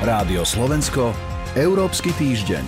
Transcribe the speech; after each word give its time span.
Rádio 0.00 0.48
Slovensko, 0.48 1.12
Európsky 1.52 2.08
týždeň. 2.16 2.64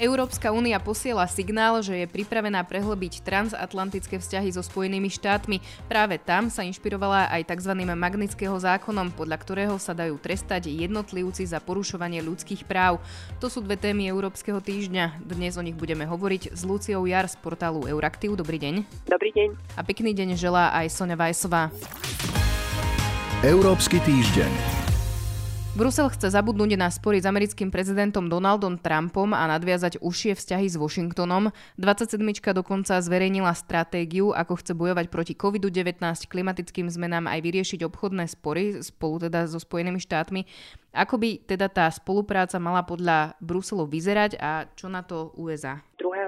Európska 0.00 0.56
únia 0.56 0.80
posiela 0.80 1.28
signál, 1.28 1.84
že 1.84 1.92
je 2.00 2.08
pripravená 2.08 2.64
prehlbiť 2.64 3.20
transatlantické 3.20 4.16
vzťahy 4.16 4.56
so 4.56 4.64
Spojenými 4.64 5.12
štátmi. 5.12 5.60
Práve 5.84 6.16
tam 6.16 6.48
sa 6.48 6.64
inšpirovala 6.64 7.28
aj 7.28 7.52
tzv. 7.52 7.76
magnického 7.76 8.56
zákonom, 8.56 9.12
podľa 9.12 9.36
ktorého 9.44 9.76
sa 9.76 9.92
dajú 9.92 10.16
trestať 10.16 10.72
jednotlivci 10.72 11.44
za 11.44 11.60
porušovanie 11.60 12.24
ľudských 12.24 12.64
práv. 12.64 13.04
To 13.44 13.52
sú 13.52 13.60
dve 13.60 13.76
témy 13.76 14.08
Európskeho 14.08 14.64
týždňa. 14.64 15.20
Dnes 15.28 15.60
o 15.60 15.62
nich 15.62 15.76
budeme 15.76 16.08
hovoriť 16.08 16.56
s 16.56 16.64
Luciou 16.64 17.04
Jar 17.04 17.28
z 17.28 17.36
portálu 17.36 17.84
Euraktiv. 17.84 18.32
Dobrý 18.32 18.56
deň. 18.56 19.04
Dobrý 19.12 19.28
deň. 19.28 19.76
A 19.76 19.84
pekný 19.84 20.16
deň 20.16 20.40
želá 20.40 20.72
aj 20.72 20.88
Sonja 20.88 21.20
Vajsová. 21.20 21.68
Európsky 23.44 24.00
týždeň. 24.00 24.81
Brusel 25.72 26.12
chce 26.12 26.28
zabudnúť 26.36 26.76
na 26.76 26.92
spory 26.92 27.16
s 27.16 27.24
americkým 27.24 27.72
prezidentom 27.72 28.28
Donaldom 28.28 28.76
Trumpom 28.76 29.32
a 29.32 29.48
nadviazať 29.56 30.04
užšie 30.04 30.36
vzťahy 30.36 30.68
s 30.68 30.76
Washingtonom. 30.76 31.48
27. 31.80 32.20
dokonca 32.52 33.00
zverejnila 33.00 33.56
stratégiu, 33.56 34.36
ako 34.36 34.60
chce 34.60 34.76
bojovať 34.76 35.08
proti 35.08 35.32
COVID-19, 35.32 35.96
klimatickým 36.28 36.92
zmenám 36.92 37.24
aj 37.24 37.40
vyriešiť 37.40 37.88
obchodné 37.88 38.28
spory 38.28 38.84
spolu 38.84 39.24
teda 39.24 39.48
so 39.48 39.56
Spojenými 39.56 39.96
štátmi. 39.96 40.44
Ako 40.92 41.16
by 41.16 41.40
teda 41.48 41.72
tá 41.72 41.88
spolupráca 41.88 42.60
mala 42.60 42.84
podľa 42.84 43.40
Bruselu 43.40 43.88
vyzerať 43.88 44.36
a 44.44 44.68
čo 44.76 44.92
na 44.92 45.00
to 45.00 45.32
USA? 45.40 45.80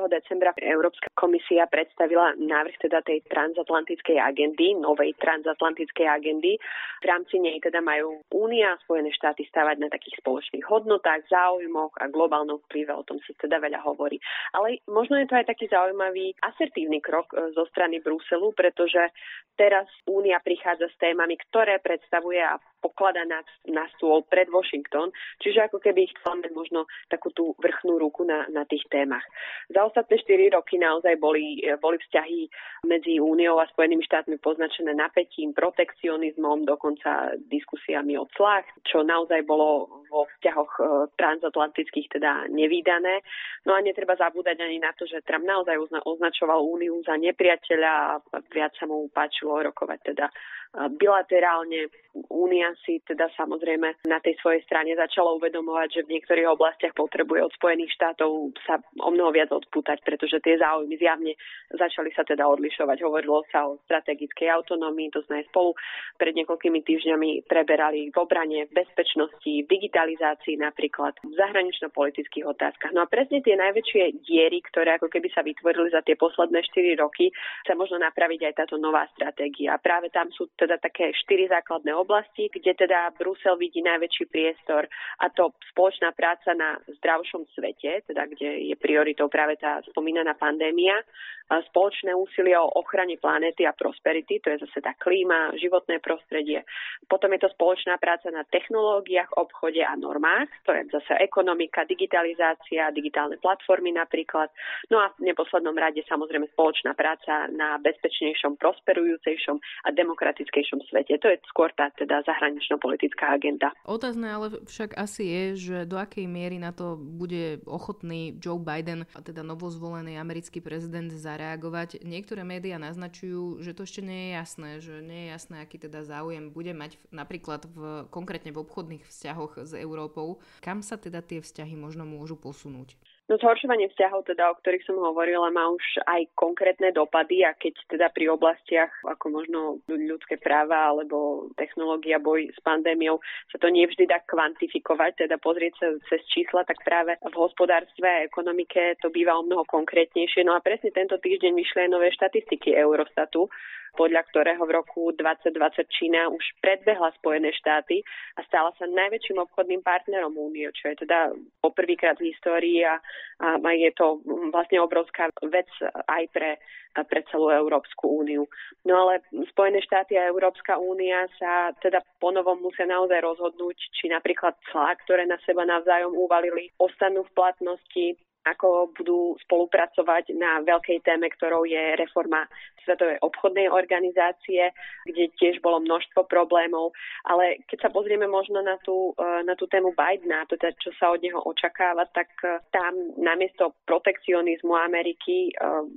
Decembra 0.07 0.55
Európska 0.61 1.09
komisia 1.17 1.69
predstavila 1.69 2.37
návrh 2.37 2.77
teda 2.89 3.01
tej 3.05 3.25
transatlantickej 3.29 4.21
agendy, 4.21 4.77
novej 4.79 5.17
transatlantickej 5.21 6.07
agendy. 6.07 6.57
V 7.01 7.05
rámci 7.05 7.41
nej 7.41 7.61
teda 7.61 7.85
majú 7.85 8.21
Únia 8.33 8.75
a 8.75 8.81
Spojené 8.83 9.13
štáty 9.13 9.45
stavať 9.49 9.77
na 9.81 9.89
takých 9.89 10.21
spoločných 10.25 10.65
hodnotách, 10.65 11.29
záujmoch 11.29 11.97
a 12.01 12.09
globálnom 12.09 12.61
vplyve, 12.69 12.93
o 12.93 13.07
tom 13.07 13.21
sa 13.25 13.33
teda 13.41 13.61
veľa 13.61 13.81
hovorí. 13.85 14.19
Ale 14.57 14.81
možno 14.89 15.21
je 15.21 15.29
to 15.29 15.39
aj 15.39 15.49
taký 15.49 15.69
zaujímavý 15.69 16.35
asertívny 16.43 17.01
krok 17.05 17.33
e, 17.33 17.53
zo 17.53 17.65
strany 17.71 18.01
Bruselu, 18.01 18.53
pretože 18.57 19.13
teraz 19.55 19.87
Únia 20.09 20.41
prichádza 20.43 20.91
s 20.91 20.97
témami, 20.99 21.39
ktoré 21.49 21.79
predstavuje 21.81 22.41
a 22.41 22.59
poklada 22.85 23.25
na, 23.25 23.41
na 23.73 23.89
stôl 23.97 24.21
pred 24.29 24.53
Washington, 24.53 25.09
čiže 25.41 25.65
ako 25.65 25.81
keby 25.81 26.05
chcel 26.13 26.45
mať 26.45 26.53
možno 26.53 26.85
takú 27.09 27.33
tú 27.33 27.57
vrchnú 27.57 27.97
ruku 27.97 28.29
na, 28.29 28.45
na 28.53 28.69
tých 28.69 28.85
témach. 28.93 29.25
Za 29.73 29.89
ostatné 29.89 30.21
4 30.21 30.53
roky 30.53 30.77
naozaj 30.77 31.17
boli, 31.17 31.65
boli 31.81 31.97
vzťahy 31.97 32.53
medzi 32.85 33.17
Úniou 33.17 33.57
a 33.57 33.71
Spojenými 33.73 34.05
štátmi 34.05 34.37
poznačené 34.37 34.93
napätím, 34.93 35.57
protekcionizmom, 35.57 36.69
dokonca 36.69 37.33
diskusiami 37.49 38.21
o 38.21 38.29
clách, 38.29 38.69
čo 38.85 39.01
naozaj 39.01 39.41
bolo 39.49 40.05
vo 40.13 40.29
vzťahoch 40.37 40.73
e, 40.77 40.83
transatlantických 41.17 42.21
teda 42.21 42.53
nevýdané. 42.53 43.25
No 43.65 43.73
a 43.73 43.81
netreba 43.81 44.19
zabúdať 44.19 44.61
ani 44.61 44.83
na 44.83 44.93
to, 44.93 45.09
že 45.09 45.25
Trump 45.25 45.49
naozaj 45.49 45.81
označoval 46.05 46.61
Úniu 46.61 47.01
za 47.07 47.17
nepriateľa 47.17 47.91
a 47.91 48.39
viac 48.53 48.77
sa 48.77 48.85
mu 48.85 49.09
páčilo 49.09 49.65
rokovať 49.65 50.13
teda 50.13 50.27
bilaterálne. 50.75 51.89
Únia 52.31 52.71
si 52.87 53.03
teda 53.03 53.27
samozrejme 53.35 54.07
na 54.07 54.23
tej 54.23 54.39
svojej 54.39 54.63
strane 54.63 54.95
začala 54.95 55.35
uvedomovať, 55.35 55.89
že 55.91 56.05
v 56.07 56.15
niektorých 56.15 56.47
oblastiach 56.47 56.95
potrebuje 56.95 57.43
od 57.43 57.57
Spojených 57.59 57.91
štátov 57.99 58.55
sa 58.63 58.79
o 59.03 59.11
mnoho 59.11 59.35
viac 59.35 59.51
odpútať, 59.51 59.99
pretože 60.07 60.39
tie 60.39 60.55
záujmy 60.55 60.95
zjavne 60.95 61.35
začali 61.75 62.15
sa 62.15 62.23
teda 62.23 62.47
odlišovať. 62.47 63.03
Hovorilo 63.03 63.43
sa 63.51 63.67
o 63.67 63.83
strategickej 63.91 64.47
autonómii, 64.47 65.11
to 65.11 65.27
sme 65.27 65.43
spolu 65.51 65.75
pred 66.15 66.39
niekoľkými 66.39 66.87
týždňami 66.87 67.51
preberali 67.51 68.15
v 68.15 68.17
obrane, 68.23 68.71
v 68.71 68.77
bezpečnosti, 68.79 69.51
v 69.51 69.67
digitalizácii 69.67 70.55
napríklad, 70.63 71.19
v 71.27 71.35
zahranično-politických 71.35 72.47
otázkach. 72.47 72.95
No 72.95 73.03
a 73.03 73.11
presne 73.11 73.43
tie 73.43 73.59
najväčšie 73.59 74.23
diery, 74.23 74.63
ktoré 74.71 75.03
ako 75.03 75.11
keby 75.11 75.35
sa 75.35 75.43
vytvorili 75.43 75.91
za 75.91 75.99
tie 76.07 76.15
posledné 76.15 76.63
4 76.63 76.95
roky, 77.03 77.35
sa 77.67 77.75
možno 77.75 77.99
napraviť 77.99 78.41
aj 78.47 78.55
táto 78.55 78.79
nová 78.79 79.03
stratégia. 79.19 79.75
Práve 79.83 80.15
tam 80.15 80.31
sú 80.31 80.47
teda 80.65 80.81
také 80.81 81.13
štyri 81.13 81.45
základné 81.53 81.93
oblasti, 81.93 82.49
kde 82.49 82.73
teda 82.75 83.13
Brusel 83.21 83.61
vidí 83.61 83.85
najväčší 83.85 84.25
priestor 84.33 84.89
a 85.21 85.29
to 85.29 85.53
spoločná 85.77 86.17
práca 86.17 86.57
na 86.57 86.81
zdravšom 87.01 87.45
svete, 87.53 88.09
teda 88.09 88.25
kde 88.33 88.73
je 88.73 88.77
prioritou 88.81 89.29
práve 89.29 89.61
tá 89.61 89.85
spomínaná 89.93 90.33
pandémia, 90.41 90.97
spoločné 91.45 92.17
úsilie 92.17 92.57
o 92.57 92.73
ochrane 92.81 93.21
planéty 93.21 93.69
a 93.69 93.77
prosperity, 93.77 94.41
to 94.41 94.49
je 94.49 94.65
zase 94.65 94.81
tá 94.81 94.97
klíma, 94.97 95.53
životné 95.61 96.01
prostredie. 96.01 96.65
Potom 97.05 97.29
je 97.37 97.45
to 97.45 97.53
spoločná 97.53 98.01
práca 98.01 98.33
na 98.33 98.49
technológiách, 98.49 99.29
obchode 99.37 99.85
a 99.85 99.93
normách, 99.93 100.49
to 100.65 100.73
je 100.73 100.89
zase 100.89 101.21
ekonomika, 101.21 101.85
digitalizácia, 101.85 102.89
digitálne 102.97 103.37
platformy 103.37 103.93
napríklad. 103.93 104.49
No 104.89 105.05
a 105.05 105.13
v 105.21 105.29
neposlednom 105.29 105.77
rade 105.77 106.01
samozrejme 106.09 106.49
spoločná 106.57 106.97
práca 106.97 107.45
na 107.53 107.77
bezpečnejšom, 107.77 108.57
prosperujúcejšom 108.57 109.57
a 109.85 109.89
demokratickom 109.93 110.44
demokratickejšom 110.45 110.81
svete. 110.93 111.17
To 111.19 111.29
je 111.33 111.39
skôr 111.49 111.73
tá 111.73 111.89
teda 111.97 112.21
zahranično-politická 112.29 113.35
agenda. 113.35 113.73
Otázne 113.89 114.29
ale 114.29 114.47
však 114.69 114.97
asi 114.97 115.25
je, 115.25 115.45
že 115.57 115.77
do 115.89 115.97
akej 115.97 116.29
miery 116.29 116.61
na 116.61 116.73
to 116.73 116.97
bude 116.97 117.65
ochotný 117.65 118.37
Joe 118.37 118.61
Biden, 118.61 119.09
a 119.17 119.21
teda 119.25 119.41
novozvolený 119.41 120.21
americký 120.21 120.61
prezident, 120.61 121.09
zareagovať. 121.09 122.05
Niektoré 122.05 122.45
médiá 122.45 122.77
naznačujú, 122.77 123.65
že 123.65 123.73
to 123.73 123.89
ešte 123.89 124.05
nie 124.05 124.29
je 124.29 124.31
jasné, 124.37 124.71
že 124.81 124.95
nie 125.01 125.27
je 125.27 125.29
jasné, 125.33 125.57
aký 125.65 125.77
teda 125.81 126.05
záujem 126.05 126.53
bude 126.53 126.73
mať 126.77 127.01
napríklad 127.09 127.65
v, 127.73 128.05
konkrétne 128.13 128.53
v 128.53 128.61
obchodných 128.61 129.05
vzťahoch 129.09 129.65
s 129.65 129.73
Európou. 129.77 130.43
Kam 130.61 130.85
sa 130.85 131.01
teda 131.01 131.25
tie 131.25 131.41
vzťahy 131.41 131.75
možno 131.79 132.05
môžu 132.05 132.37
posunúť? 132.37 132.97
No 133.25 133.41
zhoršovanie 133.41 133.89
vzťahov, 133.89 134.29
teda, 134.29 134.53
o 134.53 134.59
ktorých 134.61 134.85
som 134.85 135.01
hovorila, 135.01 135.49
má 135.49 135.65
už 135.73 136.05
aj 136.05 136.29
konkrétne 136.37 136.93
dopady 136.93 137.41
a 137.41 137.57
keď 137.57 137.73
teda 137.89 138.07
pri 138.13 138.29
oblastiach 138.29 138.93
ako 139.01 139.25
možno 139.33 139.61
ľudské 139.89 140.37
práva 140.37 140.93
alebo 140.93 141.49
technológia, 141.57 142.21
boj 142.21 142.53
s 142.53 142.61
pandémiou 142.61 143.17
sa 143.49 143.57
to 143.57 143.73
nevždy 143.73 144.05
dá 144.05 144.21
kvantifikovať, 144.29 145.25
teda 145.25 145.41
pozrieť 145.41 145.73
sa 145.81 145.87
cez 146.13 146.21
čísla, 146.37 146.69
tak 146.69 146.85
práve 146.85 147.17
v 147.17 147.33
hospodárstve 147.33 148.05
a 148.05 148.29
ekonomike 148.29 149.01
to 149.01 149.09
býva 149.09 149.41
o 149.41 149.47
mnoho 149.49 149.65
konkrétnejšie. 149.73 150.45
No 150.45 150.53
a 150.53 150.61
presne 150.61 150.93
tento 150.93 151.17
týždeň 151.17 151.57
vyšli 151.57 151.89
nové 151.89 152.13
štatistiky 152.13 152.77
Eurostatu, 152.77 153.49
podľa 153.95 154.27
ktorého 154.29 154.63
v 154.67 154.75
roku 154.75 155.15
2020 155.15 155.87
Čína 155.87 156.27
už 156.29 156.43
predbehla 156.59 157.15
Spojené 157.23 157.55
štáty 157.55 158.03
a 158.37 158.43
stala 158.51 158.75
sa 158.75 158.91
najväčším 158.91 159.39
obchodným 159.39 159.87
partnerom 159.87 160.35
únie, 160.35 160.67
čo 160.75 160.91
je 160.93 161.07
teda 161.07 161.31
poprvýkrát 161.63 162.19
v 162.19 162.35
histórii 162.35 162.83
a, 162.83 162.99
a 163.43 163.59
je 163.75 163.91
to 163.99 164.23
vlastne 164.55 164.79
obrovská 164.79 165.27
vec 165.51 165.67
aj 166.07 166.25
pre, 166.31 166.57
pre 166.95 167.21
celú 167.29 167.51
Európsku 167.51 168.23
úniu. 168.23 168.47
No 168.87 169.07
ale 169.07 169.27
Spojené 169.51 169.83
štáty 169.83 170.15
a 170.15 170.31
Európska 170.31 170.79
únia 170.79 171.27
sa 171.39 171.75
teda 171.83 171.99
ponovom 172.23 172.63
musia 172.63 172.87
naozaj 172.87 173.19
rozhodnúť, 173.19 173.77
či 173.99 174.07
napríklad 174.07 174.55
clá, 174.71 174.95
ktoré 175.03 175.27
na 175.27 175.39
seba 175.43 175.67
navzájom 175.67 176.15
uvalili, 176.15 176.71
ostanú 176.79 177.27
v 177.27 177.35
platnosti, 177.35 178.07
ako 178.45 178.93
budú 178.93 179.35
spolupracovať 179.49 180.37
na 180.37 180.61
veľkej 180.61 181.01
téme, 181.01 181.33
ktorou 181.33 181.65
je 181.65 181.97
reforma 181.97 182.45
Svetovej 182.85 183.17
obchodnej 183.25 183.73
organizácie, 183.73 184.71
kde 185.09 185.33
tiež 185.41 185.65
bolo 185.65 185.81
množstvo 185.81 186.29
problémov. 186.29 186.93
Ale 187.25 187.65
keď 187.65 187.89
sa 187.89 187.91
pozrieme 187.91 188.29
možno 188.29 188.61
na 188.61 188.77
tú, 188.85 189.17
e, 189.17 189.43
na 189.49 189.57
tú 189.57 189.65
tému 189.65 189.97
Bidena, 189.97 190.45
teda 190.45 190.77
čo 190.77 190.93
sa 191.01 191.17
od 191.17 191.25
neho 191.25 191.41
očakáva, 191.41 192.05
tak 192.13 192.29
e, 192.45 192.61
tam 192.69 193.17
namiesto 193.17 193.73
protekcionizmu 193.89 194.77
Ameriky 194.77 195.49
e, 195.49 195.53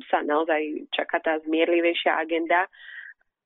sa 0.08 0.24
naozaj 0.24 0.88
čaká 0.96 1.20
tá 1.20 1.36
zmierlivejšia 1.44 2.16
agenda 2.16 2.72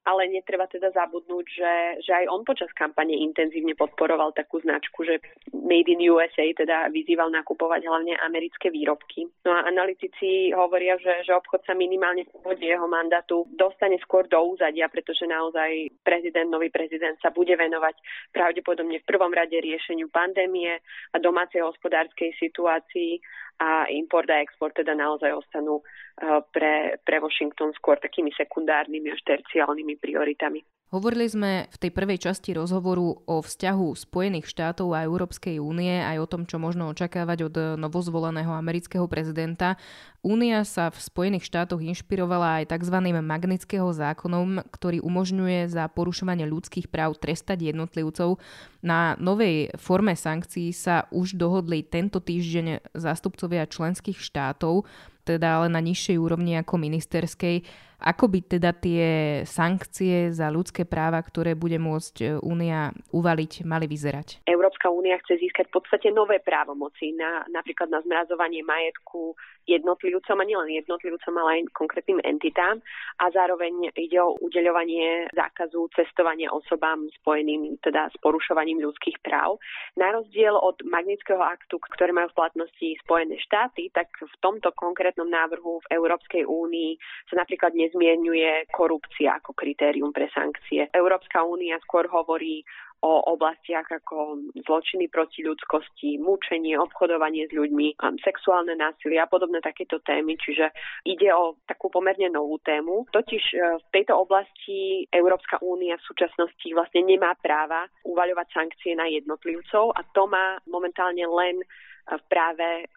ale 0.01 0.25
netreba 0.33 0.65
teda 0.65 0.89
zabudnúť, 0.89 1.45
že, 1.45 1.73
že 2.01 2.11
aj 2.11 2.25
on 2.33 2.41
počas 2.41 2.73
kampane 2.73 3.13
intenzívne 3.13 3.77
podporoval 3.77 4.33
takú 4.33 4.57
značku, 4.57 5.05
že 5.05 5.21
Made 5.53 5.93
in 5.93 6.01
USA 6.09 6.49
teda 6.57 6.89
vyzýval 6.89 7.29
nakupovať 7.29 7.85
hlavne 7.85 8.17
americké 8.17 8.73
výrobky. 8.73 9.29
No 9.45 9.53
a 9.53 9.69
analytici 9.69 10.49
hovoria, 10.57 10.97
že, 10.97 11.21
že 11.21 11.37
obchod 11.37 11.61
sa 11.69 11.77
minimálne 11.77 12.25
v 12.25 12.33
úvode 12.41 12.65
jeho 12.65 12.89
mandátu 12.89 13.45
dostane 13.53 14.01
skôr 14.01 14.25
do 14.25 14.41
úzadia, 14.41 14.89
pretože 14.89 15.29
naozaj 15.29 16.01
prezident, 16.01 16.49
nový 16.49 16.73
prezident 16.73 17.13
sa 17.21 17.29
bude 17.29 17.53
venovať 17.53 17.95
pravdepodobne 18.33 19.05
v 19.05 19.09
prvom 19.09 19.29
rade 19.29 19.53
riešeniu 19.53 20.09
pandémie 20.09 20.81
a 21.13 21.17
domácej 21.21 21.61
hospodárskej 21.61 22.33
situácii 22.41 23.21
a 23.61 23.85
import 23.93 24.25
a 24.33 24.41
export 24.41 24.73
teda 24.73 24.97
naozaj 24.97 25.29
ostanú 25.37 25.85
eh, 26.17 26.41
pre, 26.49 26.97
pre 27.05 27.21
Washington 27.21 27.69
skôr 27.77 28.01
takými 28.01 28.33
sekundárnymi 28.33 29.13
až 29.13 29.21
terciálnymi 29.21 30.01
prioritami. 30.01 30.65
Hovorili 30.91 31.23
sme 31.23 31.71
v 31.71 31.77
tej 31.87 31.91
prvej 31.95 32.19
časti 32.19 32.51
rozhovoru 32.51 33.23
o 33.23 33.39
vzťahu 33.39 33.95
Spojených 33.95 34.43
štátov 34.43 34.91
a 34.91 35.07
Európskej 35.07 35.55
únie 35.55 36.03
aj 36.03 36.19
o 36.19 36.27
tom, 36.27 36.43
čo 36.43 36.59
možno 36.59 36.91
očakávať 36.91 37.47
od 37.47 37.55
novozvoleného 37.79 38.51
amerického 38.51 39.07
prezidenta. 39.07 39.79
Únia 40.19 40.67
sa 40.67 40.91
v 40.91 40.99
Spojených 40.99 41.47
štátoch 41.47 41.79
inšpirovala 41.79 42.59
aj 42.59 42.75
tzv. 42.75 43.07
magnického 43.23 43.87
zákonom, 43.87 44.67
ktorý 44.67 44.99
umožňuje 44.99 45.71
za 45.71 45.87
porušovanie 45.87 46.43
ľudských 46.43 46.91
práv 46.91 47.15
trestať 47.23 47.71
jednotlivcov. 47.71 48.43
Na 48.83 49.15
novej 49.15 49.71
forme 49.79 50.19
sankcií 50.19 50.75
sa 50.75 51.07
už 51.07 51.39
dohodli 51.39 51.87
tento 51.87 52.19
týždeň 52.19 52.91
zástupcovia 52.91 53.63
členských 53.63 54.19
štátov 54.19 54.83
teda 55.21 55.61
ale 55.61 55.67
na 55.69 55.79
nižšej 55.79 56.17
úrovni 56.17 56.57
ako 56.57 56.81
ministerskej. 56.81 57.61
Ako 58.01 58.25
by 58.27 58.39
teda 58.57 58.73
tie 58.73 59.05
sankcie 59.45 60.33
za 60.33 60.49
ľudské 60.49 60.89
práva, 60.89 61.21
ktoré 61.21 61.53
bude 61.53 61.77
môcť 61.77 62.15
e, 62.21 62.25
Únia 62.41 62.89
uvaliť, 63.13 63.61
mali 63.61 63.85
vyzerať? 63.85 64.41
Európska 64.49 64.89
únia 64.89 65.21
chce 65.21 65.37
získať 65.37 65.69
v 65.69 65.77
podstate 65.77 66.09
nové 66.09 66.41
právomoci 66.41 67.13
na 67.13 67.45
napríklad 67.53 67.93
na 67.93 68.01
zmrazovanie 68.01 68.65
majetku 68.65 69.37
jednotlivcom 69.69 70.37
a 70.41 70.45
nielen 70.45 70.73
jednotlivcom, 70.81 71.33
ale 71.37 71.49
aj 71.61 71.77
konkrétnym 71.77 72.17
entitám 72.25 72.81
a 73.21 73.29
zároveň 73.29 73.93
ide 73.93 74.17
o 74.17 74.33
udeľovanie 74.41 75.29
zákazu 75.37 75.85
cestovania 75.93 76.49
osobám 76.49 77.05
spojeným 77.21 77.77
teda 77.85 78.09
s 78.09 78.15
porušovaním 78.19 78.81
ľudských 78.81 79.21
práv. 79.21 79.61
Na 79.93 80.09
rozdiel 80.17 80.57
od 80.57 80.81
magnického 80.81 81.41
aktu, 81.41 81.77
ktoré 81.93 82.09
majú 82.09 82.33
v 82.33 82.39
platnosti 82.41 82.87
Spojené 83.05 83.37
štáty, 83.37 83.93
tak 83.93 84.09
v 84.17 84.35
tomto 84.41 84.73
konkrétnom 84.73 85.29
návrhu 85.29 85.85
v 85.85 85.89
Európskej 85.93 86.43
únii 86.49 86.97
sa 87.29 87.37
napríklad 87.37 87.77
nezmienuje 87.91 88.71
korupcia 88.71 89.43
ako 89.43 89.51
kritérium 89.51 90.15
pre 90.15 90.31
sankcie. 90.31 90.87
Európska 90.95 91.43
únia 91.43 91.75
skôr 91.83 92.07
hovorí 92.07 92.63
o 93.01 93.33
oblastiach 93.33 93.89
ako 93.89 94.37
zločiny 94.61 95.09
proti 95.09 95.41
ľudskosti, 95.41 96.21
mučenie, 96.21 96.77
obchodovanie 96.77 97.49
s 97.49 97.51
ľuďmi, 97.51 97.97
sexuálne 98.21 98.77
násilie 98.77 99.17
a 99.17 99.25
podobné 99.25 99.57
takéto 99.57 99.97
témy. 100.05 100.37
Čiže 100.37 100.69
ide 101.09 101.33
o 101.33 101.57
takú 101.65 101.89
pomerne 101.89 102.29
novú 102.29 102.61
tému. 102.61 103.09
Totiž 103.09 103.43
e, 103.51 103.57
v 103.81 103.87
tejto 103.89 104.21
oblasti 104.21 105.09
Európska 105.09 105.57
únia 105.65 105.97
v 105.97 106.07
súčasnosti 106.13 106.67
vlastne 106.77 107.01
nemá 107.01 107.33
práva 107.41 107.89
uvaľovať 108.05 108.47
sankcie 108.53 108.93
na 108.93 109.09
jednotlivcov 109.09 109.97
a 109.97 110.05
to 110.13 110.29
má 110.29 110.61
momentálne 110.69 111.25
len 111.25 111.57
v 112.01 112.23
práve 112.27 112.89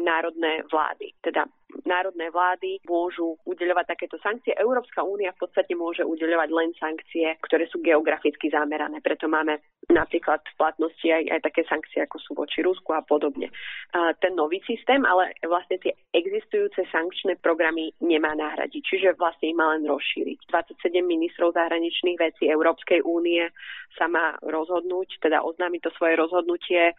národné 0.00 0.64
vlády. 0.72 1.12
Teda 1.20 1.44
národné 1.86 2.28
vlády 2.34 2.82
môžu 2.84 3.38
udeľovať 3.46 3.86
takéto 3.94 4.18
sankcie. 4.20 4.52
Európska 4.58 5.06
únia 5.06 5.32
v 5.32 5.46
podstate 5.46 5.72
môže 5.78 6.02
udeľovať 6.02 6.48
len 6.50 6.70
sankcie, 6.76 7.38
ktoré 7.46 7.70
sú 7.70 7.78
geograficky 7.80 8.50
zamerané. 8.50 8.98
Preto 9.00 9.30
máme 9.30 9.62
napríklad 9.86 10.42
v 10.42 10.54
platnosti 10.58 11.06
aj, 11.06 11.24
aj 11.30 11.40
také 11.46 11.62
sankcie, 11.70 12.02
ako 12.02 12.16
sú 12.18 12.30
voči 12.34 12.60
Rusku 12.60 12.90
a 12.92 13.00
podobne. 13.06 13.48
Ten 13.94 14.34
nový 14.34 14.58
systém, 14.66 15.00
ale 15.06 15.32
vlastne 15.46 15.78
tie 15.78 15.94
existujúce 16.10 16.84
sankčné 16.90 17.38
programy 17.40 17.94
nemá 18.02 18.34
nahradiť, 18.34 18.82
čiže 18.82 19.08
vlastne 19.16 19.54
ich 19.54 19.58
má 19.58 19.72
len 19.78 19.86
rozšíriť. 19.86 20.38
27 20.50 20.90
ministrov 21.00 21.54
zahraničných 21.54 22.18
vecí 22.18 22.50
Európskej 22.50 23.06
únie 23.06 23.46
sa 23.94 24.10
má 24.10 24.36
rozhodnúť, 24.44 25.22
teda 25.22 25.40
oznámiť 25.46 25.80
to 25.86 25.90
svoje 25.96 26.18
rozhodnutie 26.18 26.92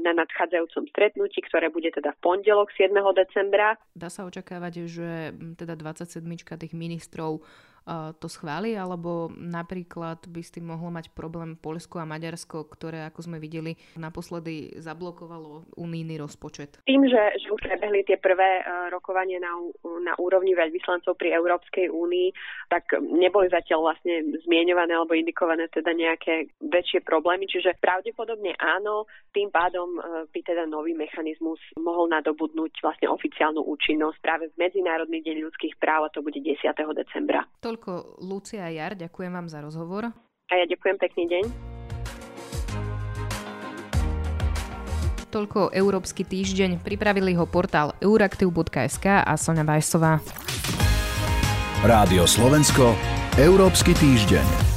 na 0.00 0.12
nadchádzajúcom 0.16 0.88
stretnutí, 0.88 1.42
ktoré 1.44 1.68
bude 1.68 1.90
teda 1.92 2.14
v 2.16 2.22
pondelok 2.22 2.70
7. 2.78 2.94
decembra. 3.12 3.76
Dá 3.92 4.08
sa 4.08 4.24
očakávať, 4.24 4.88
že 4.88 5.36
teda 5.58 5.76
27 5.76 6.22
tých 6.56 6.72
ministrov 6.72 7.44
to 8.18 8.26
schváli, 8.30 8.78
alebo 8.78 9.30
napríklad 9.34 10.30
by 10.30 10.40
s 10.42 10.54
tým 10.54 10.70
mohlo 10.70 10.88
mať 10.94 11.10
problém 11.10 11.58
Polsko 11.58 11.98
a 11.98 12.06
Maďarsko, 12.06 12.70
ktoré, 12.70 13.02
ako 13.06 13.26
sme 13.26 13.38
videli, 13.42 13.74
naposledy 13.98 14.78
zablokovalo 14.78 15.74
unijný 15.74 16.18
rozpočet. 16.22 16.78
Tým, 16.86 17.02
že, 17.10 17.22
že 17.42 17.48
už 17.50 17.60
prebehli 17.62 18.06
tie 18.06 18.18
prvé 18.22 18.62
rokovanie 18.94 19.42
na, 19.42 19.50
na 20.02 20.14
úrovni 20.22 20.54
veľvyslancov 20.54 21.18
pri 21.18 21.34
Európskej 21.34 21.90
únii, 21.90 22.28
tak 22.70 22.94
neboli 23.02 23.50
zatiaľ 23.50 23.90
vlastne 23.90 24.38
zmieňované 24.46 24.94
alebo 24.94 25.18
indikované 25.18 25.66
teda 25.68 25.90
nejaké 25.90 26.54
väčšie 26.62 27.02
problémy, 27.02 27.50
čiže 27.50 27.78
pravdepodobne 27.82 28.54
áno, 28.62 29.10
tým 29.34 29.50
pádom 29.50 29.98
by 30.30 30.40
teda 30.44 30.70
nový 30.70 30.94
mechanizmus 30.94 31.58
mohol 31.80 32.06
nadobudnúť 32.12 32.78
vlastne 32.78 33.10
oficiálnu 33.10 33.64
účinnosť 33.64 34.18
práve 34.22 34.44
v 34.54 34.58
Medzinárodný 34.60 35.24
deň 35.24 35.36
ľudských 35.50 35.74
práv 35.82 36.06
a 36.06 36.12
to 36.14 36.22
bude 36.22 36.38
10. 36.38 36.62
decembra. 36.94 37.42
To 37.64 37.71
Toľko 37.72 38.20
Lucia 38.20 38.68
Jar, 38.68 38.92
ďakujem 38.92 39.32
vám 39.32 39.48
za 39.48 39.64
rozhovor. 39.64 40.12
A 40.12 40.52
ja 40.52 40.68
ďakujem, 40.68 40.96
pekný 41.00 41.24
deň. 41.24 41.44
Toľko 45.32 45.72
Európsky 45.72 46.28
týždeň. 46.28 46.84
Pripravili 46.84 47.32
ho 47.32 47.48
portál 47.48 47.96
euraktiv.sk 48.04 49.24
a 49.24 49.32
Sonja 49.40 49.64
Vajsová. 49.64 50.20
Rádio 51.80 52.28
Slovensko, 52.28 52.92
Európsky 53.40 53.96
týždeň. 53.96 54.71